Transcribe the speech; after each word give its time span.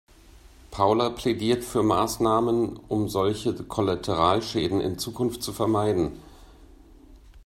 Paula 0.71 1.11
plädiert 1.11 1.63
für 1.63 1.83
Maßnahmen, 1.83 2.75
um 2.87 3.07
solche 3.07 3.53
Kollateralschäden 3.53 4.81
in 4.81 4.97
Zukunft 4.97 5.43
zu 5.43 5.53
vermeiden. 5.53 6.13